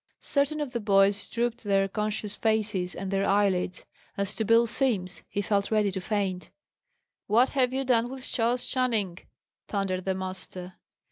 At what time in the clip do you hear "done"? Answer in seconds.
7.85-8.09